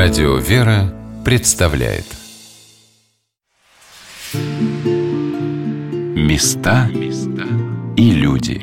Радио 0.00 0.36
«Вера» 0.36 0.94
представляет. 1.24 2.04
Места 6.14 6.88
и 7.96 8.12
люди. 8.12 8.60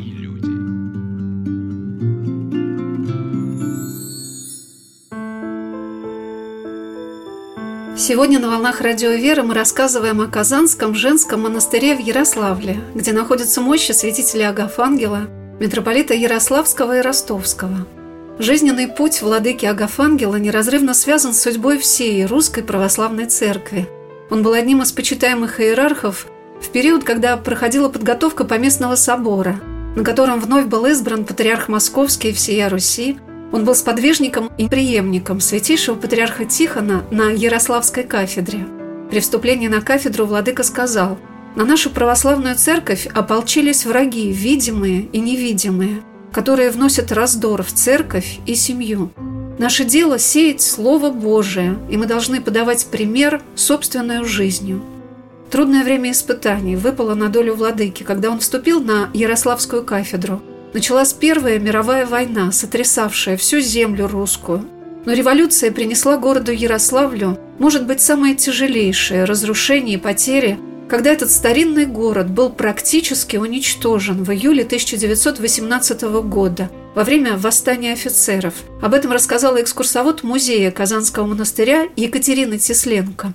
Сегодня 7.98 8.40
на 8.40 8.48
«Волнах 8.48 8.80
Радио 8.80 9.10
Веры» 9.10 9.44
мы 9.44 9.56
рассказываем 9.56 10.22
о 10.22 10.28
Казанском 10.28 10.96
женском 10.96 11.42
монастыре 11.42 11.98
в 11.98 12.00
Ярославле, 12.00 12.80
где 12.96 13.12
находятся 13.12 13.60
мощи 13.60 13.92
святителя 13.92 14.52
Агафангела, 14.52 15.28
митрополита 15.60 16.14
Ярославского 16.14 17.00
и 17.00 17.02
Ростовского– 17.02 17.86
Жизненный 18.38 18.90
путь 18.90 19.22
владыки 19.22 19.66
Агафангела 19.66 20.36
неразрывно 20.36 20.94
связан 20.94 21.34
с 21.34 21.42
судьбой 21.42 21.80
всей 21.80 22.26
русской 22.26 22.64
православной 22.64 23.28
церкви. 23.28 23.88
Он 24.30 24.44
был 24.44 24.52
одним 24.52 24.82
из 24.82 24.92
почитаемых 24.92 25.62
иерархов 25.62 26.28
в 26.62 26.68
период, 26.70 27.06
когда 27.06 27.38
проходила 27.38 27.88
подготовка 27.88 28.44
поместного 28.44 28.96
собора, 28.96 29.62
на 29.96 30.04
котором 30.04 30.42
вновь 30.42 30.66
был 30.66 30.86
избран 30.86 31.24
патриарх 31.24 31.70
Московский 31.70 32.32
и 32.32 32.34
всея 32.34 32.68
Руси. 32.68 33.18
Он 33.54 33.64
был 33.64 33.74
сподвижником 33.74 34.52
и 34.58 34.68
преемником 34.68 35.40
святейшего 35.40 35.96
патриарха 35.96 36.44
Тихона 36.44 37.06
на 37.12 37.30
Ярославской 37.30 38.04
кафедре. 38.04 38.68
При 39.10 39.22
вступлении 39.22 39.70
на 39.70 39.80
кафедру 39.80 40.26
владыка 40.26 40.64
сказал 40.64 41.18
«На 41.56 41.64
нашу 41.64 41.90
православную 41.90 42.56
церковь 42.56 43.08
ополчились 43.14 43.86
враги, 43.86 44.34
видимые 44.34 45.04
и 45.04 45.20
невидимые– 45.20 46.02
которые 46.36 46.70
вносят 46.70 47.14
раздор 47.14 47.64
в 47.64 47.72
церковь 47.72 48.40
и 48.46 48.56
семью. 48.56 49.10
Наше 49.58 49.86
дело– 49.86 50.20
сеять 50.20 50.62
Слово 50.62 51.10
Божие, 51.10 51.78
и 51.90 51.96
мы 51.96 52.08
должны 52.08 52.42
подавать 52.42 52.88
пример 52.88 53.42
собственной 53.56 54.26
жизнью. 54.26 54.84
Трудное 55.50 55.86
время 55.86 56.12
испытаний 56.12 56.76
выпало 56.76 57.16
на 57.16 57.30
долю 57.30 57.56
владыки, 57.56 58.04
когда 58.04 58.30
он 58.30 58.40
вступил 58.40 58.82
на 58.82 59.10
Ярославскую 59.14 59.86
кафедру. 59.86 60.42
Началась 60.74 61.14
Первая 61.14 61.58
мировая 61.58 62.06
война, 62.06 62.52
сотрясавшая 62.52 63.38
всю 63.38 63.62
землю 63.62 64.10
русскую. 64.10 64.68
Но 65.06 65.14
революция 65.14 65.72
принесла 65.72 66.18
городу 66.18 66.52
Ярославлю, 66.52 67.40
может 67.60 67.88
быть, 67.88 68.02
самое 68.02 68.36
тяжелейшее 68.36 69.24
разрушение 69.24 69.96
и 69.96 70.02
потери– 70.02 70.60
когда 70.90 71.12
этот 71.12 71.32
старинный 71.32 71.86
город 71.86 72.30
был 72.30 72.50
практически 72.50 73.38
уничтожен 73.38 74.24
в 74.24 74.32
июле 74.32 74.64
1918 74.64 76.02
года 76.24 76.70
во 76.94 77.04
время 77.04 77.38
восстания 77.38 77.94
офицеров. 77.94 78.54
Об 78.82 78.94
этом 78.94 79.12
рассказала 79.12 79.62
экскурсовод 79.62 80.24
музея 80.24 80.72
Казанского 80.72 81.26
монастыря 81.26 81.88
Екатерина 81.96 82.58
Тесленко. 82.58 83.34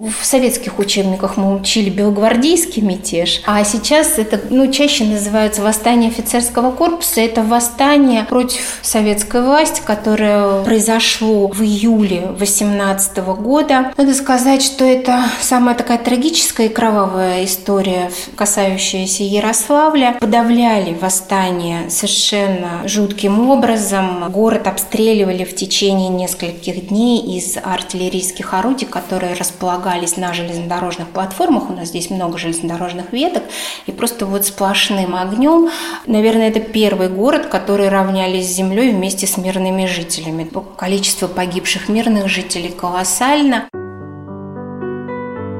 В 0.00 0.24
советских 0.24 0.78
учебниках 0.78 1.36
мы 1.36 1.54
учили 1.54 1.90
белогвардейский 1.90 2.80
мятеж, 2.80 3.42
а 3.44 3.62
сейчас 3.64 4.16
это 4.16 4.40
ну, 4.48 4.72
чаще 4.72 5.04
называется 5.04 5.60
восстание 5.60 6.08
офицерского 6.08 6.70
корпуса. 6.70 7.20
Это 7.20 7.42
восстание 7.42 8.24
против 8.24 8.78
советской 8.80 9.42
власти, 9.42 9.82
которое 9.84 10.64
произошло 10.64 11.48
в 11.48 11.60
июле 11.60 12.28
18 12.38 13.18
года. 13.18 13.92
Надо 13.98 14.14
сказать, 14.14 14.62
что 14.62 14.86
это 14.86 15.22
самая 15.42 15.74
такая 15.74 15.98
трагическая 15.98 16.68
и 16.68 16.72
кровавая 16.72 17.44
история, 17.44 18.10
касающаяся 18.36 19.22
Ярославля. 19.22 20.16
Подавляли 20.18 20.94
восстание 20.94 21.90
совершенно 21.90 22.88
жутким 22.88 23.50
образом. 23.50 24.32
Город 24.32 24.66
обстреливали 24.66 25.44
в 25.44 25.54
течение 25.54 26.08
нескольких 26.08 26.88
дней 26.88 27.36
из 27.36 27.58
артиллерийских 27.62 28.54
орудий, 28.54 28.86
которые 28.86 29.34
располагались 29.34 29.89
располагались 29.90 30.16
на 30.16 30.32
железнодорожных 30.32 31.08
платформах, 31.08 31.70
у 31.70 31.72
нас 31.72 31.88
здесь 31.88 32.10
много 32.10 32.38
железнодорожных 32.38 33.12
веток, 33.12 33.42
и 33.86 33.92
просто 33.92 34.26
вот 34.26 34.46
сплошным 34.46 35.14
огнем, 35.16 35.70
наверное, 36.06 36.48
это 36.48 36.60
первый 36.60 37.08
город, 37.08 37.46
который 37.46 37.88
равнялись 37.88 38.46
с 38.46 38.56
землей 38.56 38.92
вместе 38.92 39.26
с 39.26 39.36
мирными 39.36 39.86
жителями. 39.86 40.48
Количество 40.76 41.26
погибших 41.26 41.88
мирных 41.88 42.28
жителей 42.28 42.70
колоссально. 42.70 43.68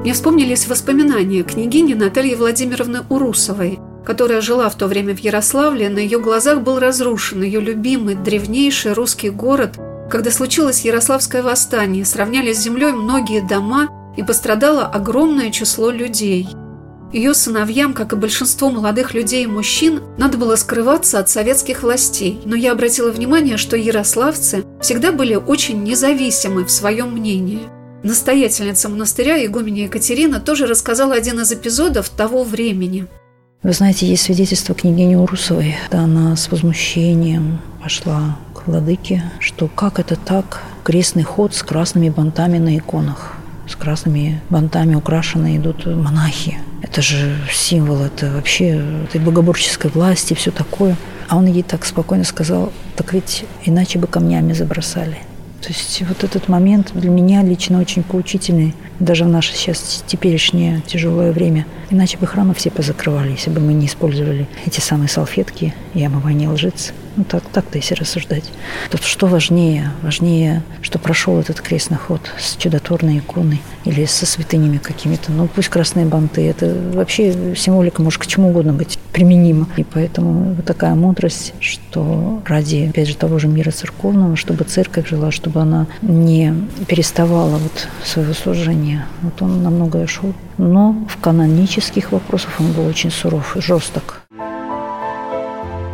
Мне 0.01 0.13
вспомнились 0.13 0.67
воспоминания 0.67 1.43
княгини 1.43 1.93
Натальи 1.93 2.35
Владимировны 2.35 3.01
Урусовой, 3.09 3.79
которая 4.05 4.41
жила 4.41 4.69
в 4.69 4.75
то 4.75 4.87
время 4.87 5.15
в 5.15 5.19
Ярославле, 5.19 5.89
на 5.89 5.99
ее 5.99 6.19
глазах 6.19 6.61
был 6.61 6.79
разрушен 6.79 7.43
ее 7.43 7.61
любимый 7.61 8.15
древнейший 8.15 8.93
русский 8.93 9.29
город, 9.29 9.77
когда 10.09 10.31
случилось 10.31 10.83
Ярославское 10.83 11.43
восстание, 11.43 12.03
сравняли 12.03 12.51
с 12.51 12.59
землей 12.59 12.91
многие 12.91 13.47
дома 13.47 14.00
и 14.17 14.23
пострадало 14.23 14.85
огромное 14.85 15.51
число 15.51 15.89
людей. 15.89 16.47
Ее 17.13 17.33
сыновьям, 17.33 17.93
как 17.93 18.13
и 18.13 18.15
большинство 18.15 18.69
молодых 18.69 19.13
людей 19.13 19.43
и 19.43 19.47
мужчин, 19.47 20.01
надо 20.17 20.37
было 20.37 20.55
скрываться 20.55 21.19
от 21.19 21.29
советских 21.29 21.83
властей, 21.83 22.39
но 22.45 22.55
я 22.55 22.71
обратила 22.71 23.11
внимание, 23.11 23.57
что 23.57 23.75
ярославцы 23.75 24.63
всегда 24.81 25.11
были 25.11 25.35
очень 25.35 25.83
независимы 25.83 26.63
в 26.63 26.71
своем 26.71 27.11
мнении. 27.11 27.59
Настоятельница 28.03 28.87
монастыря 28.87 29.45
игуменя 29.45 29.83
Екатерина 29.83 30.39
тоже 30.39 30.67
рассказала 30.67 31.13
один 31.13 31.41
из 31.41 31.51
эпизодов 31.51 32.09
того 32.09 32.43
времени. 32.43 33.07
Вы 33.61 33.73
знаете, 33.73 34.07
есть 34.07 34.23
свидетельство 34.23 34.73
княгини 34.73 35.15
Урусовой, 35.15 35.75
она 35.91 36.35
с 36.35 36.49
возмущением 36.49 37.59
пошла 37.83 38.39
к 38.55 38.67
владыке, 38.67 39.23
что 39.39 39.67
как 39.67 39.99
это 39.99 40.15
так, 40.15 40.61
крестный 40.83 41.23
ход 41.23 41.53
с 41.53 41.61
красными 41.61 42.09
бантами 42.09 42.57
на 42.57 42.77
иконах– 42.77 43.33
с 43.71 43.75
красными 43.75 44.41
бантами 44.49 44.95
украшенные 44.95 45.57
идут 45.57 45.85
монахи. 45.85 46.57
Это 46.81 47.01
же 47.01 47.35
символ, 47.51 48.01
это 48.01 48.31
вообще 48.31 48.83
этой 49.05 49.21
богоборческой 49.21 49.91
власти, 49.91 50.33
все 50.33 50.51
такое. 50.51 50.95
А 51.29 51.37
он 51.37 51.45
ей 51.45 51.63
так 51.63 51.85
спокойно 51.85 52.23
сказал, 52.23 52.71
так 52.95 53.13
ведь 53.13 53.45
иначе 53.63 53.97
бы 53.97 54.07
камнями 54.07 54.53
забросали. 54.53 55.17
То 55.61 55.67
есть 55.67 56.01
вот 56.07 56.23
этот 56.23 56.47
момент 56.47 56.91
для 56.95 57.09
меня 57.09 57.43
лично 57.43 57.79
очень 57.79 58.01
поучительный, 58.01 58.73
даже 58.99 59.25
в 59.25 59.27
наше 59.27 59.53
сейчас 59.53 60.03
теперешнее 60.07 60.81
тяжелое 60.87 61.31
время. 61.31 61.67
Иначе 61.91 62.17
бы 62.17 62.25
храмы 62.25 62.55
все 62.55 62.71
позакрывали, 62.71 63.31
если 63.31 63.51
бы 63.51 63.61
мы 63.61 63.73
не 63.73 63.85
использовали 63.85 64.47
эти 64.65 64.79
самые 64.79 65.07
салфетки 65.07 65.73
и 65.93 66.03
омывание 66.03 66.49
лжиц. 66.49 66.93
Ну, 67.15 67.23
так, 67.23 67.43
так-то 67.51 67.77
если 67.77 67.95
рассуждать. 67.95 68.45
Тут 68.89 69.03
что 69.03 69.27
важнее? 69.27 69.91
Важнее, 70.01 70.63
что 70.81 70.99
прошел 70.99 71.39
этот 71.39 71.59
крестный 71.59 71.97
ход 71.97 72.21
с 72.39 72.55
чудотворной 72.55 73.19
иконой 73.19 73.61
или 73.83 74.05
со 74.05 74.25
святынями 74.25 74.77
какими-то. 74.77 75.31
Ну, 75.31 75.47
пусть 75.47 75.69
красные 75.69 76.05
банты. 76.05 76.47
Это 76.47 76.73
вообще 76.93 77.55
символика 77.55 78.01
может 78.01 78.21
к 78.21 78.27
чему 78.27 78.49
угодно 78.49 78.73
быть 78.73 78.97
применима. 79.11 79.67
И 79.75 79.83
поэтому 79.83 80.53
вот 80.53 80.65
такая 80.65 80.95
мудрость, 80.95 81.53
что 81.59 82.41
ради, 82.45 82.87
опять 82.89 83.09
же, 83.09 83.17
того 83.17 83.39
же 83.39 83.47
мира 83.47 83.71
церковного, 83.71 84.35
чтобы 84.35 84.63
церковь 84.63 85.09
жила, 85.09 85.31
чтобы 85.31 85.61
она 85.61 85.87
не 86.01 86.53
переставала 86.87 87.57
вот 87.57 87.87
своего 88.05 88.33
служения. 88.33 89.05
Вот 89.21 89.41
он 89.41 89.63
намного 89.63 90.07
шел. 90.07 90.33
Но 90.57 90.95
в 91.09 91.19
канонических 91.19 92.11
вопросах 92.11 92.59
он 92.59 92.71
был 92.71 92.85
очень 92.85 93.11
суров, 93.11 93.55
жесток. 93.59 94.20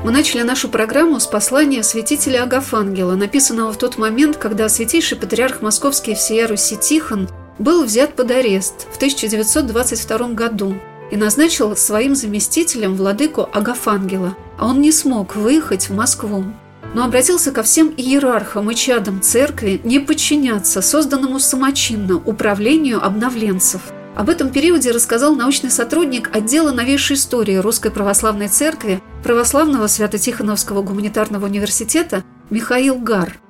Мы 0.07 0.13
начали 0.13 0.41
нашу 0.41 0.69
программу 0.69 1.19
с 1.19 1.27
послания 1.27 1.83
святителя 1.83 2.43
Агафангела, 2.43 3.15
написанного 3.15 3.73
в 3.73 3.77
тот 3.77 3.97
момент, 3.97 4.37
когда 4.37 4.69
святейший 4.69 5.17
патриарх 5.17 5.61
Московский 5.61 6.15
всея 6.15 6.47
Руси 6.47 6.77
Тихон 6.77 7.27
был 7.59 7.83
взят 7.83 8.15
под 8.15 8.31
арест 8.31 8.87
в 8.89 8.95
1922 8.95 10.29
году 10.29 10.75
и 11.11 11.17
назначил 11.17 11.75
своим 11.75 12.15
заместителем 12.15 12.95
владыку 12.95 13.49
Агафангела, 13.51 14.37
а 14.57 14.67
он 14.67 14.79
не 14.79 14.93
смог 14.93 15.35
выехать 15.35 15.89
в 15.89 15.93
Москву 15.93 16.45
но 16.93 17.03
обратился 17.03 17.51
ко 17.51 17.63
всем 17.63 17.93
иерархам 17.97 18.71
и 18.71 18.75
чадам 18.75 19.21
церкви 19.21 19.81
не 19.83 19.99
подчиняться 19.99 20.81
созданному 20.81 21.37
самочинно 21.37 22.15
управлению 22.15 23.05
обновленцев– 23.05 23.81
об 24.17 24.31
этом 24.31 24.49
периоде 24.49 24.89
рассказал 24.89 25.35
научный 25.35 25.69
сотрудник 25.69 26.35
отдела 26.35 26.71
новейшей 26.71 27.15
истории 27.15 27.57
Русской 27.57 27.91
Православной 27.91 28.47
Церкви 28.47 28.99
Православного 29.27 29.87
Свято-Тихоновского 29.87 30.81
гуманитарного 30.83 31.47
университета 31.47 32.23
Михаил 32.49 32.97
Гар– 32.97 33.33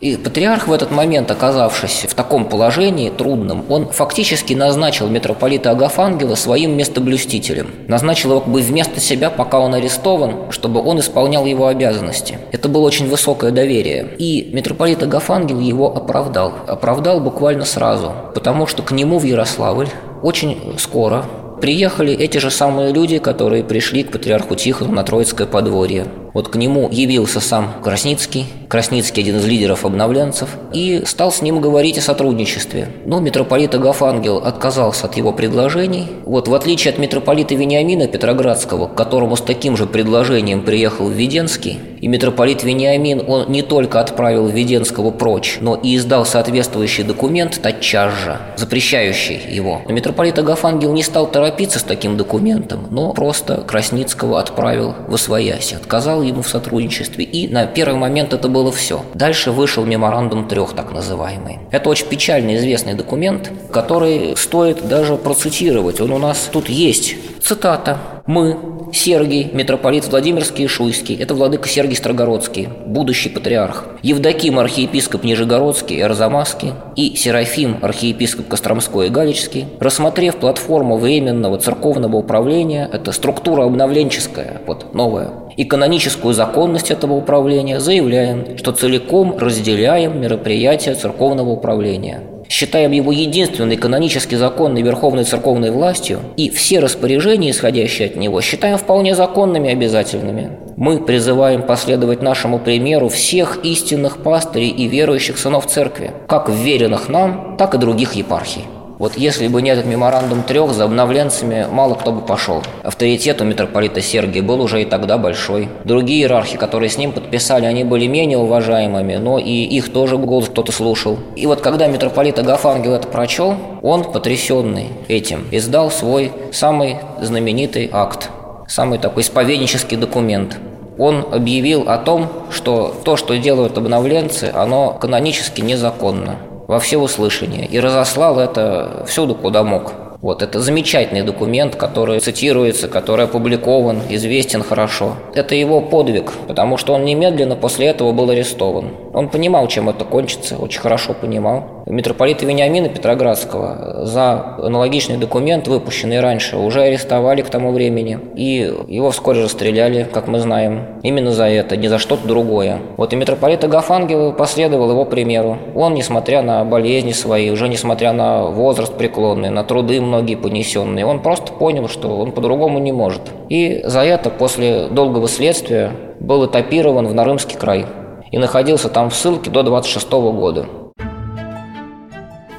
и 0.00 0.16
патриарх 0.16 0.66
в 0.66 0.72
этот 0.72 0.90
момент, 0.90 1.30
оказавшись 1.30 2.06
в 2.08 2.14
таком 2.14 2.46
положении 2.46 3.10
трудном, 3.10 3.66
он 3.68 3.90
фактически 3.90 4.54
назначил 4.54 5.08
митрополита 5.08 5.72
Агафангела 5.72 6.36
своим 6.36 6.74
местоблюстителем. 6.74 7.66
Назначил 7.86 8.30
его 8.30 8.40
как 8.40 8.48
бы 8.48 8.62
вместо 8.62 8.98
себя, 8.98 9.28
пока 9.28 9.58
он 9.58 9.74
арестован, 9.74 10.50
чтобы 10.52 10.80
он 10.80 11.00
исполнял 11.00 11.44
его 11.44 11.66
обязанности. 11.66 12.38
Это 12.50 12.70
было 12.70 12.86
очень 12.86 13.10
высокое 13.10 13.50
доверие. 13.50 14.14
И 14.16 14.48
митрополит 14.54 15.02
Агафангел 15.02 15.60
его 15.60 15.94
оправдал. 15.94 16.54
Оправдал 16.66 17.20
буквально 17.20 17.66
сразу, 17.66 18.14
потому 18.34 18.66
что 18.66 18.82
к 18.82 18.92
нему 18.92 19.18
в 19.18 19.24
Ярославль 19.24 19.88
очень 20.22 20.76
скоро 20.78 21.26
приехали 21.60 22.12
эти 22.12 22.38
же 22.38 22.50
самые 22.50 22.92
люди, 22.92 23.18
которые 23.18 23.62
пришли 23.62 24.02
к 24.02 24.12
патриарху 24.12 24.54
Тихону 24.54 24.92
на 24.92 25.02
Троицкое 25.04 25.46
подворье. 25.46 26.06
Вот 26.32 26.48
к 26.48 26.56
нему 26.56 26.88
явился 26.90 27.40
сам 27.40 27.74
Красницкий, 27.82 28.46
Красницкий 28.68 29.22
один 29.22 29.38
из 29.38 29.46
лидеров 29.46 29.84
обновленцев, 29.84 30.56
и 30.72 31.02
стал 31.04 31.32
с 31.32 31.42
ним 31.42 31.60
говорить 31.60 31.98
о 31.98 32.02
сотрудничестве. 32.02 32.88
Но 33.04 33.20
митрополит 33.20 33.74
Агафангел 33.74 34.38
отказался 34.38 35.06
от 35.06 35.16
его 35.16 35.32
предложений. 35.32 36.06
Вот 36.24 36.46
в 36.46 36.54
отличие 36.54 36.92
от 36.92 36.98
митрополита 36.98 37.54
Вениамина 37.54 38.06
Петроградского, 38.06 38.86
к 38.86 38.94
которому 38.94 39.36
с 39.36 39.40
таким 39.40 39.76
же 39.76 39.86
предложением 39.86 40.62
приехал 40.62 41.08
Введенский, 41.08 41.78
и 42.00 42.08
митрополит 42.08 42.62
Вениамин, 42.62 43.24
он 43.26 43.50
не 43.50 43.62
только 43.62 44.00
отправил 44.00 44.46
Введенского 44.46 45.10
прочь, 45.10 45.58
но 45.60 45.74
и 45.74 45.96
издал 45.96 46.24
соответствующий 46.24 47.04
документ 47.04 47.60
тотчас 47.60 48.14
же, 48.14 48.38
запрещающий 48.56 49.38
его. 49.50 49.82
Но 49.86 49.92
митрополит 49.92 50.38
Агафангел 50.38 50.92
не 50.92 51.02
стал 51.02 51.26
торопиться 51.26 51.78
с 51.78 51.82
таким 51.82 52.16
документом, 52.16 52.86
но 52.90 53.12
просто 53.12 53.56
Красницкого 53.56 54.40
отправил 54.40 54.94
в 55.08 55.14
Освояси, 55.14 55.74
отказал 55.74 56.19
ему 56.22 56.42
в 56.42 56.48
сотрудничестве, 56.48 57.24
и 57.24 57.48
на 57.48 57.66
первый 57.66 57.98
момент 57.98 58.32
это 58.32 58.48
было 58.48 58.72
все. 58.72 59.04
Дальше 59.14 59.50
вышел 59.50 59.84
меморандум 59.84 60.48
трех, 60.48 60.72
так 60.72 60.92
называемый. 60.92 61.58
Это 61.70 61.88
очень 61.88 62.06
печально 62.06 62.56
известный 62.56 62.94
документ, 62.94 63.50
который 63.72 64.36
стоит 64.36 64.88
даже 64.88 65.16
процитировать. 65.16 66.00
Он 66.00 66.12
у 66.12 66.18
нас 66.18 66.48
тут 66.52 66.68
есть. 66.68 67.16
Цитата. 67.42 67.98
«Мы, 68.26 68.56
Сергий, 68.92 69.50
митрополит 69.52 70.06
Владимирский 70.06 70.66
и 70.66 70.68
Шуйский, 70.68 71.16
это 71.16 71.34
владыка 71.34 71.68
Сергий 71.68 71.96
Строгородский, 71.96 72.68
будущий 72.86 73.28
патриарх, 73.28 73.86
Евдоким, 74.02 74.60
архиепископ 74.60 75.24
Нижегородский 75.24 75.96
и 75.96 76.00
Арзамасский, 76.00 76.74
и 76.94 77.16
Серафим, 77.16 77.78
архиепископ 77.82 78.46
Костромской 78.46 79.08
и 79.08 79.10
Галичский, 79.10 79.66
рассмотрев 79.80 80.36
платформу 80.36 80.96
Временного 80.96 81.58
церковного 81.58 82.18
управления, 82.18 82.88
это 82.92 83.10
структура 83.10 83.64
обновленческая, 83.64 84.60
вот 84.66 84.94
новая, 84.94 85.30
и 85.60 85.64
каноническую 85.64 86.32
законность 86.32 86.90
этого 86.90 87.12
управления, 87.12 87.80
заявляем, 87.80 88.56
что 88.56 88.72
целиком 88.72 89.36
разделяем 89.36 90.18
мероприятия 90.18 90.94
церковного 90.94 91.50
управления 91.50 92.22
считаем 92.48 92.90
его 92.90 93.12
единственной 93.12 93.76
канонически 93.76 94.34
законной 94.34 94.82
верховной 94.82 95.22
церковной 95.22 95.70
властью, 95.70 96.18
и 96.36 96.50
все 96.50 96.80
распоряжения, 96.80 97.52
исходящие 97.52 98.08
от 98.08 98.16
него, 98.16 98.40
считаем 98.40 98.76
вполне 98.76 99.14
законными 99.14 99.68
и 99.68 99.72
обязательными. 99.72 100.50
Мы 100.76 100.98
призываем 100.98 101.62
последовать 101.62 102.22
нашему 102.22 102.58
примеру 102.58 103.08
всех 103.08 103.60
истинных 103.62 104.24
пастырей 104.24 104.70
и 104.70 104.88
верующих 104.88 105.38
сынов 105.38 105.66
церкви, 105.66 106.10
как 106.26 106.48
вверенных 106.48 107.08
нам, 107.08 107.54
так 107.56 107.74
и 107.74 107.78
других 107.78 108.14
епархий. 108.14 108.64
Вот 109.00 109.16
если 109.16 109.48
бы 109.48 109.62
не 109.62 109.70
этот 109.70 109.86
меморандум 109.86 110.42
трех, 110.42 110.74
за 110.74 110.84
обновленцами 110.84 111.66
мало 111.70 111.94
кто 111.94 112.12
бы 112.12 112.20
пошел. 112.20 112.62
Авторитет 112.82 113.40
у 113.40 113.46
митрополита 113.46 114.02
Сергия 114.02 114.42
был 114.42 114.60
уже 114.60 114.82
и 114.82 114.84
тогда 114.84 115.16
большой. 115.16 115.70
Другие 115.84 116.20
иерархи, 116.20 116.58
которые 116.58 116.90
с 116.90 116.98
ним 116.98 117.12
подписали, 117.12 117.64
они 117.64 117.82
были 117.82 118.06
менее 118.06 118.36
уважаемыми, 118.36 119.16
но 119.16 119.38
и 119.38 119.64
их 119.64 119.90
тоже 119.90 120.18
голос 120.18 120.50
кто-то 120.50 120.70
слушал. 120.70 121.18
И 121.34 121.46
вот 121.46 121.62
когда 121.62 121.86
митрополит 121.86 122.38
Агафангел 122.38 122.92
это 122.92 123.08
прочел, 123.08 123.54
он, 123.80 124.04
потрясенный 124.04 124.88
этим, 125.08 125.46
издал 125.50 125.90
свой 125.90 126.32
самый 126.52 126.98
знаменитый 127.22 127.88
акт, 127.90 128.28
самый 128.68 128.98
такой 128.98 129.22
исповеднический 129.22 129.96
документ– 129.96 130.58
он 130.98 131.24
объявил 131.32 131.88
о 131.88 131.96
том, 131.96 132.28
что 132.50 132.94
то, 133.04 133.16
что 133.16 133.34
делают 133.38 133.78
обновленцы, 133.78 134.52
оно 134.54 134.92
канонически 134.92 135.62
незаконно 135.62 136.36
во 136.70 136.78
всеуслышание 136.78 137.66
и 137.66 137.80
разослал 137.80 138.38
это 138.38 139.04
всюду, 139.08 139.34
куда 139.34 139.64
мог. 139.64 139.92
Вот, 140.22 140.40
это 140.40 140.60
замечательный 140.60 141.22
документ, 141.22 141.74
который 141.74 142.20
цитируется, 142.20 142.86
который 142.86 143.24
опубликован, 143.24 144.02
известен 144.08 144.62
хорошо. 144.62 145.16
Это 145.34 145.56
его 145.56 145.80
подвиг, 145.80 146.30
потому 146.46 146.76
что 146.76 146.92
он 146.94 147.04
немедленно 147.04 147.56
после 147.56 147.86
этого 147.86 148.12
был 148.12 148.30
арестован. 148.30 148.90
Он 149.12 149.28
понимал, 149.28 149.66
чем 149.66 149.88
это 149.88 150.04
кончится, 150.04 150.58
очень 150.58 150.80
хорошо 150.80 151.12
понимал. 151.12 151.79
Митрополита 151.90 152.46
Вениамина 152.46 152.88
Петроградского 152.88 154.06
за 154.06 154.56
аналогичный 154.58 155.16
документ, 155.16 155.66
выпущенный 155.66 156.20
раньше, 156.20 156.56
уже 156.56 156.82
арестовали 156.82 157.42
к 157.42 157.50
тому 157.50 157.72
времени. 157.72 158.18
И 158.36 158.72
его 158.86 159.10
вскоре 159.10 159.42
расстреляли, 159.42 160.04
как 160.10 160.28
мы 160.28 160.38
знаем, 160.38 161.00
именно 161.02 161.32
за 161.32 161.46
это, 161.46 161.76
не 161.76 161.88
за 161.88 161.98
что-то 161.98 162.28
другое. 162.28 162.78
Вот 162.96 163.12
и 163.12 163.16
митрополит 163.16 163.64
Агафангел 163.64 164.32
последовал 164.32 164.90
его 164.90 165.04
примеру. 165.04 165.58
Он, 165.74 165.94
несмотря 165.94 166.42
на 166.42 166.64
болезни 166.64 167.10
свои, 167.10 167.50
уже 167.50 167.68
несмотря 167.68 168.12
на 168.12 168.44
возраст 168.44 168.96
преклонный, 168.96 169.50
на 169.50 169.64
труды 169.64 170.00
многие 170.00 170.36
понесенные. 170.36 171.04
Он 171.04 171.20
просто 171.20 171.52
понял, 171.52 171.88
что 171.88 172.16
он 172.16 172.30
по-другому 172.30 172.78
не 172.78 172.92
может. 172.92 173.22
И 173.48 173.80
за 173.84 174.04
это 174.04 174.30
после 174.30 174.86
долгого 174.86 175.26
следствия 175.26 175.90
был 176.20 176.46
этапирован 176.46 177.08
в 177.08 177.14
Нарымский 177.14 177.58
край 177.58 177.86
и 178.30 178.38
находился 178.38 178.88
там 178.88 179.10
в 179.10 179.14
ссылке 179.14 179.50
до 179.50 179.64
26 179.64 180.10
года. 180.12 180.66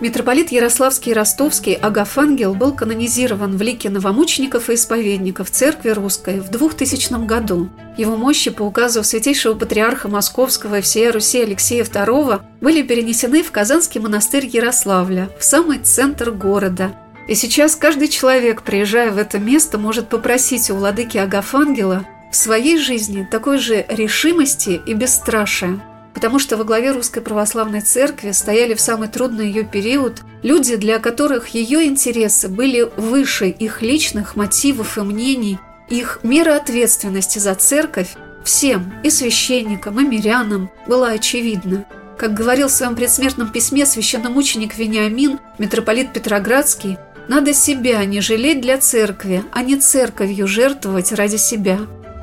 Митрополит 0.02 0.52
Ярославский 0.52 1.12
и 1.12 1.16
Ростовский 1.16 1.76
Агафангел 1.76 2.56
был 2.56 2.74
канонизирован 2.74 3.56
в 3.56 3.62
лике 3.62 3.92
новомучеников 3.92 4.72
и 4.72 4.74
исповедников 4.74 5.52
Церкви 5.52 5.92
Русской 5.92 6.40
в 6.40 6.50
2000 6.50 7.24
году. 7.28 7.70
Его 7.98 8.18
мощи 8.18 8.50
по 8.50 8.64
указу 8.64 9.04
Святейшего 9.04 9.54
Патриарха 9.54 10.08
Московского 10.08 10.80
и 10.80 10.82
всея 10.82 11.12
Руси 11.12 11.44
Алексея 11.44 11.84
II 11.84 12.42
были 12.62 12.82
перенесены 12.82 13.44
в 13.44 13.52
Казанский 13.52 14.02
монастырь 14.02 14.48
Ярославля, 14.48 15.30
в 15.40 15.44
самый 15.44 15.78
центр 15.78 16.32
города, 16.32 16.94
и 17.28 17.36
сейчас 17.36 17.76
каждый 17.76 18.08
человек, 18.08 18.64
приезжая 18.64 19.12
в 19.12 19.18
это 19.18 19.38
место, 19.38 19.78
может 19.78 20.10
попросить 20.10 20.70
у 20.72 20.76
владыки 20.76 21.18
Агафангела 21.18 22.06
в 22.32 22.36
своей 22.36 22.78
жизни 22.78 23.28
такой 23.30 23.60
же 23.60 23.86
решимости 23.88 24.82
и 24.86 24.94
бесстрашия. 24.94 25.80
Потому 26.14 26.40
что 26.40 26.58
во 26.58 26.64
главе 26.64 26.92
Русской 26.92 27.22
Православной 27.22 27.82
Церкви 27.82 28.32
стояли 28.32 28.74
в 28.74 28.82
самый 28.82 29.08
трудный 29.08 29.48
ее 29.48 29.64
период 29.64 30.22
люди, 30.44 30.76
для 30.76 31.00
которых 31.00 31.50
ее 31.50 31.86
интересы 31.86 32.48
были 32.50 32.90
выше 32.98 33.48
их 33.48 33.82
личных 33.82 34.36
мотивов 34.36 34.98
и 34.98 35.02
мнений, 35.02 35.60
их 35.90 36.20
мера 36.24 36.56
ответственности 36.56 37.40
за 37.40 37.56
Церковь 37.56 38.16
всем, 38.44 38.94
и 39.04 39.10
священникам, 39.10 40.00
и 40.00 40.04
мирянам, 40.04 40.70
была 40.88 41.10
очевидна. 41.10 41.86
Как 42.18 42.34
говорил 42.34 42.68
в 42.68 42.72
своем 42.72 42.96
предсмертном 42.96 43.52
письме 43.52 43.86
священномученик 43.86 44.78
Вениамин, 44.78 45.40
митрополит 45.58 46.14
Петроградский, 46.14 46.98
надо 47.28 47.54
себя 47.54 48.04
не 48.06 48.22
жалеть 48.22 48.62
для 48.62 48.78
церкви, 48.78 49.44
а 49.52 49.64
не 49.64 49.78
церковью 49.78 50.48
жертвовать 50.48 51.12
ради 51.12 51.38
себя. 51.38 51.80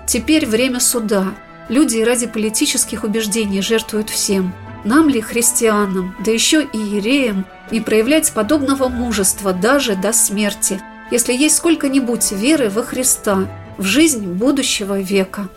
Теперь 0.06 0.46
время 0.46 0.81
суда. 0.81 1.35
Люди 1.68 2.00
ради 2.00 2.26
политических 2.26 3.04
убеждений 3.04 3.62
жертвуют 3.62 4.10
всем. 4.10 4.54
Нам 4.84 5.08
ли, 5.08 5.20
христианам, 5.20 6.16
да 6.25 6.30
еще 6.30 6.62
и 6.62 6.78
иереям, 6.78 7.46
не 7.70 7.80
проявлять 7.80 8.32
подобного 8.32 8.88
мужества 8.88 9.52
даже 9.52 9.96
до 9.96 10.12
смерти, 10.12 10.80
если 11.10 11.32
есть 11.32 11.56
сколько-нибудь 11.56 12.32
веры 12.32 12.70
во 12.70 12.82
Христа, 12.82 13.48
в 13.76 13.84
жизнь 13.84 14.26
будущего 14.26 15.00
века? 15.00 15.48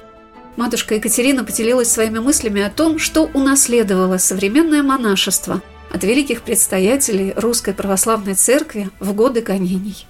Матушка 0.58 0.96
Екатерина 0.96 1.44
поделилась 1.44 1.89
своими 1.89 2.20
мыслями 2.20 2.62
о 2.62 2.70
том, 2.70 3.00
что 3.00 3.30
унаследовало 3.34 4.18
современное 4.18 4.84
монашество– 4.84 5.62
от 5.94 6.03
великих 6.03 6.41
предстоятелей 6.41 7.34
Русской 7.36 7.74
Православной 7.74 8.36
Церкви 8.36 8.89
в 9.00 9.13
годы 9.13 9.41
гонений. 9.41 10.06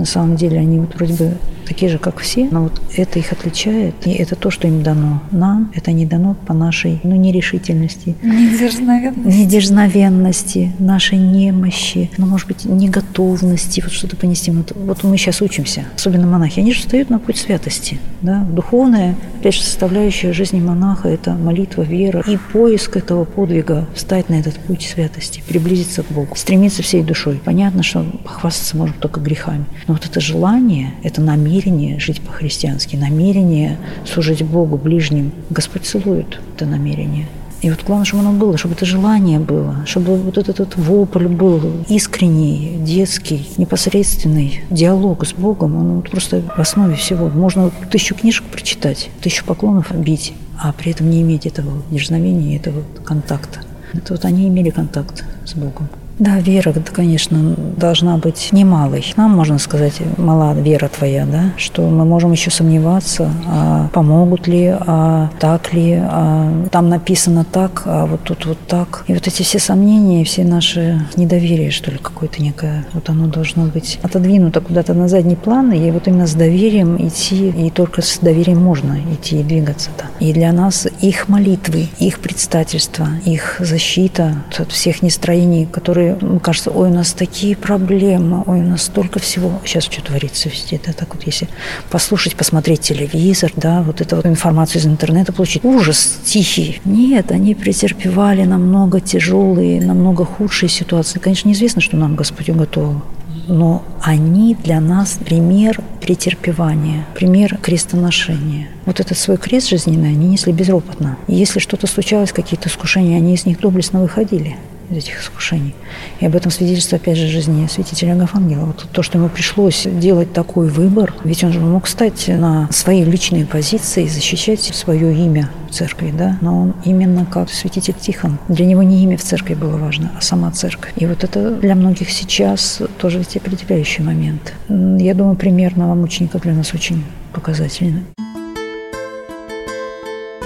На 0.00 0.06
самом 0.06 0.34
деле 0.34 0.58
они 0.58 0.78
вот 0.78 0.94
вроде 0.94 1.12
бы 1.12 1.36
такие 1.66 1.88
же, 1.88 1.98
как 1.98 2.18
все, 2.18 2.48
но 2.50 2.62
вот 2.62 2.80
это 2.96 3.18
их 3.18 3.32
отличает, 3.32 3.94
и 4.06 4.10
это 4.10 4.34
то, 4.34 4.50
что 4.50 4.66
им 4.66 4.82
дано. 4.82 5.22
Нам 5.30 5.70
это 5.74 5.92
не 5.92 6.06
дано 6.06 6.34
по 6.46 6.54
нашей 6.54 7.00
ну, 7.04 7.14
нерешительности. 7.16 8.16
Недержновенности. 8.22 9.38
Недержновенности, 9.38 10.72
нашей 10.78 11.18
немощи, 11.18 12.10
ну, 12.16 12.26
может 12.26 12.48
быть, 12.48 12.64
неготовности, 12.64 13.82
вот 13.82 13.92
что-то 13.92 14.16
понести. 14.16 14.50
Вот, 14.50 14.72
вот 14.74 15.04
мы 15.04 15.18
сейчас 15.18 15.42
учимся, 15.42 15.84
особенно 15.94 16.26
монахи, 16.26 16.60
они 16.60 16.72
же 16.72 16.80
встают 16.80 17.10
на 17.10 17.18
путь 17.18 17.36
святости. 17.36 18.00
Да? 18.22 18.40
Духовная, 18.50 19.14
опять 19.38 19.54
же, 19.54 19.62
составляющая 19.62 20.32
жизни 20.32 20.60
монаха– 20.60 21.08
это 21.10 21.34
молитва, 21.34 21.82
вера 21.82 22.24
и 22.26 22.38
поиск 22.52 22.96
этого 22.96 23.24
подвига, 23.24 23.86
встать 23.94 24.30
на 24.30 24.34
этот 24.34 24.54
путь 24.54 24.82
святости, 24.82 25.42
приблизиться 25.46 26.02
к 26.02 26.10
Богу, 26.10 26.34
стремиться 26.36 26.82
всей 26.82 27.02
душой. 27.02 27.38
Понятно, 27.44 27.82
что 27.82 28.02
похвастаться 28.24 28.78
можно 28.78 28.94
только 28.98 29.20
грехами. 29.20 29.66
Но 29.90 29.94
вот 29.94 30.06
это 30.06 30.20
желание, 30.20 30.94
это 31.02 31.20
намерение 31.20 31.98
жить 31.98 32.20
по-христиански, 32.20 32.94
намерение 32.94 33.76
служить 34.06 34.40
Богу, 34.40 34.76
ближним, 34.76 35.32
Господь 35.50 35.84
целует 35.84 36.38
это 36.54 36.64
намерение. 36.64 37.26
И 37.60 37.70
вот 37.70 37.82
главное, 37.84 38.04
чтобы 38.04 38.22
оно 38.22 38.38
было, 38.38 38.56
чтобы 38.56 38.74
это 38.74 38.86
желание 38.86 39.40
было, 39.40 39.84
чтобы 39.86 40.16
вот 40.16 40.38
этот, 40.38 40.60
этот 40.60 40.76
вопль 40.76 41.26
был 41.26 41.84
искренний, 41.88 42.76
детский, 42.78 43.48
непосредственный 43.56 44.60
диалог 44.70 45.26
с 45.26 45.32
Богом, 45.32 45.74
он 45.74 45.96
вот 45.96 46.08
просто 46.08 46.40
в 46.42 46.60
основе 46.60 46.94
всего. 46.94 47.28
Можно 47.28 47.72
тысячу 47.90 48.14
книжек 48.14 48.44
прочитать, 48.44 49.10
тысячу 49.20 49.44
поклонов 49.44 49.90
бить, 49.92 50.34
а 50.56 50.72
при 50.72 50.92
этом 50.92 51.10
не 51.10 51.22
иметь 51.22 51.46
этого 51.46 51.82
дерзновения, 51.90 52.56
этого 52.56 52.84
контакта. 53.04 53.58
Это 53.92 54.12
вот 54.12 54.24
они 54.24 54.46
имели 54.46 54.70
контакт 54.70 55.24
с 55.44 55.54
Богом. 55.54 55.88
Да, 56.20 56.38
вера, 56.38 56.74
конечно, 56.92 57.54
должна 57.78 58.18
быть 58.18 58.50
немалой. 58.52 59.06
Нам, 59.16 59.30
можно 59.30 59.58
сказать, 59.58 59.94
мала 60.18 60.52
вера 60.52 60.88
твоя, 60.88 61.24
да, 61.24 61.44
что 61.56 61.88
мы 61.88 62.04
можем 62.04 62.32
еще 62.32 62.50
сомневаться, 62.50 63.30
а 63.48 63.88
помогут 63.94 64.46
ли, 64.46 64.66
а 64.68 65.30
так 65.40 65.72
ли, 65.72 65.94
а 65.98 66.66
там 66.70 66.90
написано 66.90 67.46
так, 67.50 67.84
а 67.86 68.04
вот 68.04 68.20
тут 68.22 68.44
вот 68.44 68.58
так. 68.68 69.04
И 69.06 69.14
вот 69.14 69.26
эти 69.26 69.42
все 69.42 69.58
сомнения, 69.58 70.22
все 70.24 70.44
наши 70.44 71.00
недоверие, 71.16 71.70
что 71.70 71.90
ли, 71.90 71.96
какое-то 71.96 72.42
некое, 72.42 72.84
вот 72.92 73.08
оно 73.08 73.26
должно 73.26 73.64
быть 73.64 73.98
отодвинуто 74.02 74.60
куда-то 74.60 74.92
на 74.92 75.08
задний 75.08 75.36
план, 75.36 75.72
и 75.72 75.90
вот 75.90 76.06
именно 76.06 76.26
с 76.26 76.34
доверием 76.34 76.98
идти, 76.98 77.48
и 77.48 77.70
только 77.70 78.02
с 78.02 78.18
доверием 78.18 78.62
можно 78.62 78.98
идти 79.10 79.40
и 79.40 79.42
двигаться-то. 79.42 80.04
И 80.22 80.34
для 80.34 80.52
нас 80.52 80.86
их 81.00 81.30
молитвы, 81.30 81.88
их 81.98 82.18
предстательство, 82.18 83.08
их 83.24 83.56
защита 83.60 84.34
от 84.58 84.70
всех 84.70 85.00
нестроений, 85.00 85.64
которые 85.64 86.09
мне 86.20 86.40
кажется, 86.40 86.70
ой, 86.70 86.90
у 86.90 86.94
нас 86.94 87.12
такие 87.12 87.56
проблемы, 87.56 88.42
ой, 88.46 88.60
у 88.60 88.64
нас 88.64 88.84
столько 88.84 89.18
всего. 89.18 89.60
Сейчас 89.64 89.84
что 89.84 90.02
творится 90.02 90.48
везде, 90.48 90.80
да, 90.84 90.92
так 90.92 91.14
вот 91.14 91.24
если 91.24 91.48
послушать, 91.90 92.36
посмотреть 92.36 92.80
телевизор, 92.80 93.52
да, 93.56 93.82
вот 93.82 94.00
эту 94.00 94.16
вот 94.16 94.26
информацию 94.26 94.80
из 94.80 94.86
интернета 94.86 95.32
получить. 95.32 95.64
Ужас 95.64 96.18
тихий. 96.24 96.80
Нет, 96.84 97.30
они 97.32 97.54
претерпевали 97.54 98.44
намного 98.44 99.00
тяжелые, 99.00 99.80
намного 99.80 100.24
худшие 100.24 100.68
ситуации. 100.68 101.18
Конечно, 101.18 101.48
неизвестно, 101.48 101.80
что 101.80 101.96
нам 101.96 102.16
Господь 102.16 102.48
уготовил 102.50 103.02
но 103.50 103.82
они 104.00 104.54
для 104.54 104.80
нас 104.80 105.18
пример 105.24 105.80
претерпевания, 106.00 107.06
пример 107.14 107.58
крестоношения. 107.60 108.68
Вот 108.86 109.00
этот 109.00 109.18
свой 109.18 109.36
крест 109.36 109.68
жизненный 109.68 110.10
они 110.10 110.28
несли 110.28 110.52
безропотно. 110.52 111.18
И 111.26 111.34
если 111.34 111.58
что-то 111.58 111.86
случалось, 111.86 112.32
какие-то 112.32 112.68
искушения, 112.68 113.16
они 113.16 113.34
из 113.34 113.46
них 113.46 113.60
доблестно 113.60 114.00
выходили 114.00 114.56
из 114.90 115.04
этих 115.04 115.20
искушений. 115.22 115.74
И 116.20 116.26
об 116.26 116.34
этом 116.36 116.50
свидетельствует, 116.50 117.02
опять 117.02 117.16
же, 117.16 117.26
жизни 117.26 117.66
святителя 117.66 118.12
Агафангела. 118.12 118.66
Вот 118.66 118.86
то, 118.92 119.02
что 119.02 119.18
ему 119.18 119.28
пришлось 119.28 119.86
делать 119.86 120.32
такой 120.32 120.68
выбор, 120.68 121.14
ведь 121.24 121.44
он 121.44 121.52
же 121.52 121.60
мог 121.60 121.86
стать 121.86 122.28
на 122.28 122.68
своей 122.72 123.04
личной 123.04 123.46
позиции, 123.46 124.06
защищать 124.06 124.62
свое 124.62 125.14
имя 125.14 125.50
в 125.68 125.72
церкви, 125.72 126.12
да, 126.16 126.38
но 126.40 126.62
он 126.62 126.74
именно 126.84 127.24
как 127.24 127.50
святитель 127.50 127.94
Тихон. 127.94 128.38
Для 128.48 128.66
него 128.66 128.82
не 128.82 129.02
имя 129.04 129.16
в 129.16 129.22
церкви 129.22 129.54
было 129.54 129.76
важно, 129.76 130.12
а 130.16 130.20
сама 130.20 130.50
церковь. 130.50 130.92
И 130.96 131.06
вот 131.06 131.24
это 131.24 131.50
для 131.52 131.74
многих 131.74 132.10
сейчас 132.10 132.80
тоже 132.98 133.18
ведь 133.18 133.36
определяющий 133.36 134.02
момент. 134.02 134.54
Я 134.68 135.14
думаю, 135.14 135.36
пример 135.36 135.76
новомученика 135.76 136.38
для 136.38 136.52
нас 136.52 136.74
очень 136.74 137.04
показательный. 137.32 138.02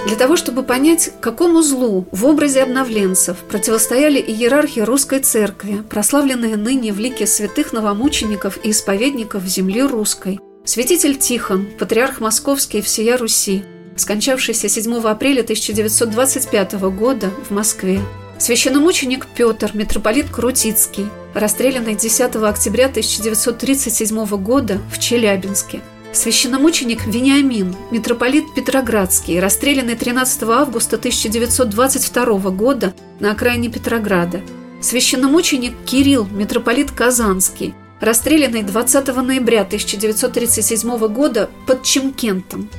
Для 0.05 0.15
того, 0.15 0.35
чтобы 0.35 0.61
понять, 0.61 1.09
какому 1.19 1.63
злу 1.63 2.07
в 2.11 2.25
образе 2.25 2.61
обновленцев 2.61 3.37
противостояли 3.37 4.19
иерархи 4.19 4.79
русской 4.79 5.19
церкви, 5.19 5.81
прославленные 5.89 6.57
ныне 6.57 6.93
в 6.93 6.99
лике 6.99 7.25
святых 7.25 7.73
новомучеников 7.73 8.63
и 8.63 8.69
исповедников 8.69 9.43
земли 9.45 9.81
русской, 9.81 10.39
святитель 10.63 11.17
Тихон, 11.17 11.67
патриарх 11.79 12.19
московский 12.19 12.81
всея 12.81 13.17
Руси, 13.17 13.63
скончавшийся 13.95 14.69
7 14.69 14.95
апреля 14.99 15.41
1925 15.41 16.73
года 16.91 17.31
в 17.49 17.51
Москве, 17.51 17.99
священномученик 18.37 19.25
Петр, 19.35 19.71
митрополит 19.73 20.29
Крутицкий, 20.29 21.07
расстрелянный 21.33 21.95
10 21.95 22.35
октября 22.35 22.85
1937 22.85 24.25
года 24.37 24.79
в 24.93 24.99
Челябинске– 24.99 25.81
Священномученик 26.15 27.05
Вениамин, 27.07 27.75
митрополит 27.91 28.53
Петроградский, 28.53 29.37
расстрелянный 29.37 29.95
13 29.95 30.43
августа 30.43 30.95
1922 30.95 32.51
года 32.51 32.93
на 33.19 33.31
окраине 33.31 33.69
Петрограда. 33.69 34.39
Священномученик 34.81 35.73
Кирилл, 35.85 36.25
митрополит 36.31 36.91
Казанский, 36.91 37.75
расстрелянный 37.99 38.63
20 38.63 39.07
ноября 39.13 39.63
1937 39.63 40.97
года 41.09 41.49
под 41.67 41.83
Чемкентом. 41.83 42.69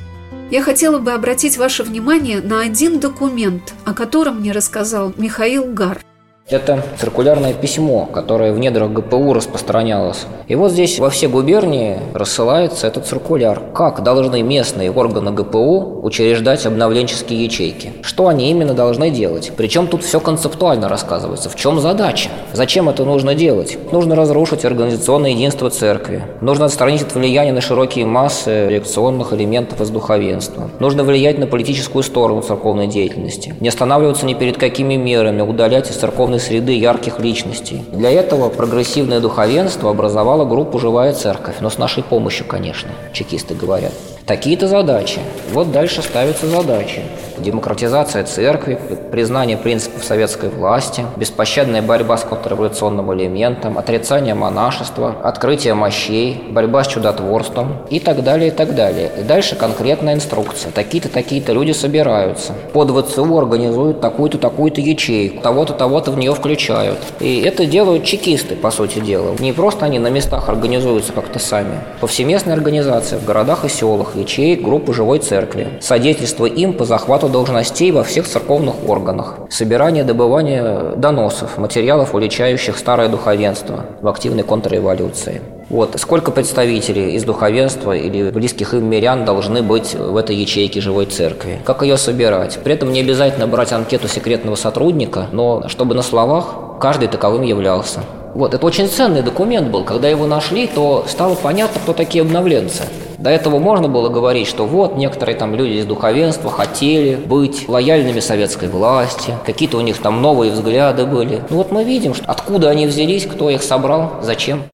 Я 0.49 0.63
хотела 0.63 0.97
бы 0.97 1.11
обратить 1.11 1.57
ваше 1.57 1.83
внимание 1.83 2.41
на 2.41 2.61
один 2.61 2.99
документ, 2.99 3.75
о 3.85 3.93
котором 3.93 4.39
мне 4.39 4.51
рассказал 4.51 5.13
Михаил 5.15 5.71
Гар. 5.71 6.01
Это 6.49 6.81
циркулярное 6.97 7.53
письмо, 7.53 8.05
которое 8.05 8.53
в 8.53 8.59
недрах 8.59 8.91
ГПУ 8.91 9.33
распространялось. 9.33 10.27
И 10.47 10.55
вот 10.55 10.71
здесь 10.71 10.97
во 10.97 11.09
все 11.09 11.27
губернии 11.27 11.97
рассылается 12.13 12.87
этот 12.87 13.05
циркуляр. 13.05 13.61
Как 13.73 14.01
должны 14.01 14.41
местные 14.41 14.89
органы 14.89 15.31
ГПУ 15.31 15.99
учреждать 16.03 16.65
обновленческие 16.65 17.43
ячейки? 17.43 17.91
Что 18.01 18.29
они 18.29 18.49
именно 18.49 18.73
должны 18.73 19.09
делать? 19.09 19.51
Причем 19.57 19.87
тут 19.87 20.03
все 20.03 20.21
концептуально 20.21 20.87
рассказывается. 20.87 21.49
В 21.49 21.57
чем 21.57 21.81
задача? 21.81 22.29
Зачем 22.53 22.87
это 22.87 23.03
нужно 23.03 23.35
делать? 23.35 23.77
Нужно 23.91 24.15
разрушить 24.15 24.63
организационное 24.63 25.31
единство 25.31 25.69
церкви. 25.69 26.23
Нужно 26.39 26.67
отстранить 26.67 27.01
от 27.01 27.13
влияния 27.13 27.51
на 27.51 27.59
широкие 27.59 28.05
массы 28.05 28.69
реакционных 28.69 29.33
элементов 29.33 29.81
из 29.81 29.89
духовенства. 29.89 30.69
Нужно 30.79 31.03
влиять 31.03 31.39
на 31.39 31.45
политическую 31.45 32.03
сторону 32.03 32.41
церковной 32.41 32.87
деятельности. 32.87 33.53
Не 33.59 33.67
останавливаться 33.67 34.25
ни 34.25 34.33
перед 34.33 34.57
какими 34.57 34.93
мерами, 34.93 35.41
удалять 35.41 35.91
из 35.91 35.97
церковной 35.97 36.36
духовной 36.37 36.39
среды 36.39 36.73
ярких 36.73 37.19
личностей. 37.19 37.83
Для 37.91 38.11
этого 38.11 38.49
прогрессивное 38.49 39.19
духовенство 39.19 39.89
образовало 39.89 40.45
группу 40.45 40.79
«Живая 40.79 41.13
церковь», 41.13 41.55
но 41.61 41.69
с 41.69 41.77
нашей 41.77 42.03
помощью, 42.03 42.45
конечно, 42.45 42.89
чекисты 43.13 43.55
говорят. 43.55 43.93
Такие-то 44.27 44.67
задачи. 44.67 45.21
Вот 45.53 45.71
дальше 45.71 46.01
ставятся 46.01 46.47
задачи 46.47 47.01
демократизация 47.39 48.23
церкви, 48.23 48.79
признание 49.11 49.57
принципов 49.57 50.03
советской 50.03 50.49
власти, 50.49 51.05
беспощадная 51.15 51.81
борьба 51.81 52.17
с 52.17 52.23
контрреволюционным 52.23 53.13
элементом, 53.13 53.77
отрицание 53.77 54.33
монашества, 54.33 55.15
открытие 55.23 55.73
мощей, 55.73 56.43
борьба 56.49 56.83
с 56.83 56.87
чудотворством 56.87 57.77
и 57.89 57.99
так 57.99 58.23
далее, 58.23 58.49
и 58.49 58.51
так 58.51 58.75
далее. 58.75 59.11
И 59.19 59.23
дальше 59.23 59.55
конкретная 59.55 60.15
инструкция. 60.15 60.71
Такие-то, 60.71 61.09
такие-то 61.09 61.53
люди 61.53 61.71
собираются. 61.71 62.53
Под 62.73 62.91
ВЦУ 62.91 63.37
организуют 63.37 64.01
такую-то, 64.01 64.37
такую-то 64.37 64.81
ячейку, 64.81 65.41
того-то, 65.41 65.73
того-то 65.73 66.11
в 66.11 66.17
нее 66.17 66.33
включают. 66.33 66.99
И 67.19 67.41
это 67.41 67.65
делают 67.65 68.03
чекисты, 68.03 68.55
по 68.55 68.71
сути 68.71 68.99
дела. 68.99 69.35
Не 69.39 69.53
просто 69.53 69.85
они 69.85 69.99
на 69.99 70.09
местах 70.09 70.49
организуются 70.49 71.13
как-то 71.13 71.39
сами. 71.39 71.79
Повсеместная 71.99 72.55
организация 72.55 73.19
в 73.19 73.25
городах 73.25 73.65
и 73.65 73.69
селах, 73.69 74.16
ячеек, 74.17 74.61
группы 74.61 74.93
живой 74.93 75.19
церкви. 75.19 75.67
Содействие 75.81 76.49
им 76.49 76.73
по 76.73 76.85
захвату 76.85 77.29
должностей 77.29 77.91
во 77.91 78.03
всех 78.03 78.27
церковных 78.27 78.87
органах, 78.87 79.39
собирание 79.49 80.03
добывание 80.03 80.93
доносов, 80.97 81.57
материалов, 81.57 82.13
уличающих 82.13 82.77
старое 82.77 83.09
духовенство 83.09 83.85
в 84.01 84.07
активной 84.07 84.43
контрреволюции. 84.43 85.41
Вот. 85.69 85.95
Сколько 85.99 86.31
представителей 86.31 87.15
из 87.15 87.23
духовенства 87.23 87.91
или 87.91 88.31
близких 88.31 88.73
им 88.73 88.89
мирян 88.89 89.25
должны 89.25 89.61
быть 89.61 89.95
в 89.95 90.15
этой 90.15 90.35
ячейке 90.35 90.79
живой 90.79 91.05
церкви? 91.07 91.59
Как 91.65 91.81
ее 91.81 91.97
собирать? 91.97 92.59
При 92.63 92.73
этом 92.73 92.91
не 92.91 93.01
обязательно 93.01 93.47
брать 93.47 93.73
анкету 93.73 94.07
секретного 94.07 94.55
сотрудника, 94.55 95.27
но 95.31 95.67
чтобы 95.67 95.93
на 95.93 96.03
словах 96.03 96.79
каждый 96.79 97.09
таковым 97.09 97.41
являлся. 97.41 98.01
Вот, 98.37 98.53
это 98.53 98.63
очень 98.67 98.87
ценный 98.87 99.23
документ 99.23 99.71
был. 99.71 99.83
Когда 99.83 100.07
его 100.07 100.27
нашли, 100.27 100.67
то 100.67 101.05
стало 101.07 101.33
понятно, 101.33 101.81
кто 101.81 101.91
такие 101.91 102.21
обновленцы. 102.21 102.83
До 103.17 103.31
этого 103.31 103.57
можно 103.57 103.87
было 103.87 104.09
говорить, 104.09 104.45
что 104.45 104.67
вот 104.67 104.95
некоторые 104.95 105.35
там 105.35 105.55
люди 105.55 105.77
из 105.79 105.85
духовенства 105.87 106.51
хотели 106.51 107.15
быть 107.15 107.67
лояльными 107.67 108.19
советской 108.19 108.69
власти, 108.69 109.33
какие-то 109.43 109.77
у 109.77 109.81
них 109.81 109.97
там 109.97 110.21
новые 110.21 110.51
взгляды 110.51 111.07
были. 111.07 111.41
Ну 111.49 111.57
вот 111.57 111.71
мы 111.71 111.83
видим, 111.83 112.13
что 112.13 112.25
откуда 112.27 112.69
они 112.69 112.85
взялись, 112.85 113.25
кто 113.25 113.49
их 113.49 113.63
собрал, 113.63 114.19
зачем. 114.21 114.65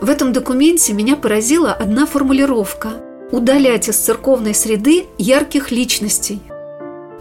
В 0.00 0.08
этом 0.08 0.32
документе 0.32 0.94
меня 0.94 1.16
поразила 1.16 1.70
одна 1.70 2.06
формулировка– 2.06 2.92
удалять 3.30 3.90
из 3.90 3.98
церковной 3.98 4.54
среды 4.54 5.04
ярких 5.18 5.70
личностей– 5.70 6.40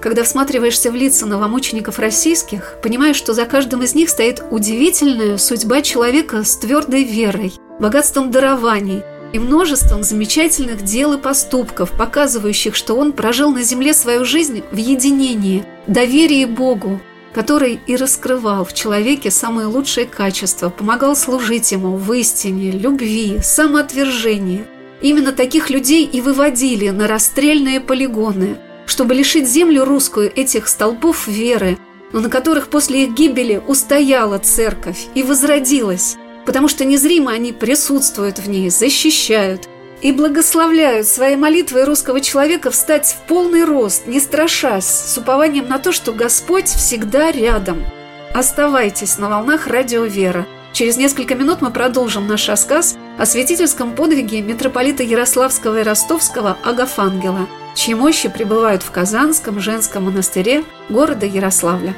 когда 0.01 0.23
всматриваешься 0.23 0.91
в 0.91 0.95
лица 0.95 1.25
новомучеников 1.25 1.99
российских, 1.99 2.77
понимаешь, 2.81 3.15
что 3.15 3.33
за 3.33 3.45
каждым 3.45 3.83
из 3.83 3.93
них 3.93 4.09
стоит 4.09 4.43
удивительная 4.49 5.37
судьба 5.37 5.81
человека 5.81 6.43
с 6.43 6.57
твердой 6.57 7.03
верой, 7.03 7.53
богатством 7.79 8.31
дарований 8.31 9.03
и 9.31 9.39
множеством 9.39 10.03
замечательных 10.03 10.83
дел 10.83 11.13
и 11.13 11.17
поступков, 11.17 11.91
показывающих, 11.91 12.75
что 12.75 12.95
он 12.95 13.13
прожил 13.13 13.51
на 13.51 13.61
земле 13.63 13.93
свою 13.93 14.25
жизнь 14.25 14.63
в 14.71 14.75
единении, 14.75 15.63
доверии 15.87 16.45
Богу, 16.45 16.99
который 17.33 17.79
и 17.87 17.95
раскрывал 17.95 18.65
в 18.65 18.73
человеке 18.73 19.31
самые 19.31 19.67
лучшие 19.67 20.05
качества, 20.05 20.69
помогал 20.69 21.15
служить 21.15 21.71
ему 21.71 21.95
в 21.95 22.11
истине, 22.11 22.71
любви, 22.71 23.39
самоотвержении. 23.41 24.65
Именно 25.01 25.31
таких 25.31 25.69
людей 25.69 26.05
и 26.05 26.21
выводили 26.21 26.89
на 26.89 27.07
расстрельные 27.07 27.79
полигоны– 27.79 28.57
чтобы 28.91 29.15
лишить 29.15 29.47
землю 29.47 29.85
русскую 29.85 30.29
этих 30.35 30.67
столпов 30.67 31.25
веры, 31.25 31.77
но 32.11 32.19
на 32.19 32.29
которых 32.29 32.67
после 32.67 33.05
их 33.05 33.13
гибели 33.13 33.61
устояла 33.65 34.37
церковь 34.37 35.07
и 35.15 35.23
возродилась, 35.23 36.17
потому 36.45 36.67
что 36.67 36.83
незримо 36.83 37.31
они 37.31 37.53
присутствуют 37.53 38.39
в 38.39 38.49
ней, 38.49 38.69
защищают, 38.69 39.69
и 40.01 40.11
благословляют 40.11 41.07
своей 41.07 41.37
молитвой 41.37 41.85
русского 41.85 42.19
человека 42.19 42.69
встать 42.69 43.15
в 43.17 43.27
полный 43.27 43.63
рост, 43.63 44.07
не 44.07 44.19
страшась, 44.19 44.87
с 44.87 45.17
упованием 45.17 45.69
на 45.69 45.79
то, 45.79 45.93
что 45.93 46.11
Господь 46.11 46.67
всегда 46.67 47.31
рядом. 47.31 47.85
Оставайтесь 48.33 49.17
на 49.17 49.29
волнах 49.29 49.67
радио 49.67 50.03
«Вера». 50.03 50.45
Через 50.73 50.97
несколько 50.97 51.35
минут 51.35 51.61
мы 51.61 51.71
продолжим 51.71 52.27
наш 52.27 52.49
рассказ 52.49 52.97
о 53.17 53.25
святительском 53.25 53.95
подвиге 53.95 54.41
митрополита 54.41 55.03
Ярославского 55.03 55.79
и 55.79 55.83
Ростовского 55.83 56.57
Агафангела, 56.63 57.47
чьи 57.75 57.93
мощи 57.93 58.29
пребывают 58.29 58.83
в 58.83 58.91
Казанском 58.91 59.59
женском 59.59 60.05
монастыре 60.05 60.63
города 60.89 61.25
Ярославля. 61.25 61.93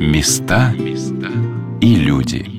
Места 0.00 0.74
и 1.80 1.94
люди. 1.94 2.49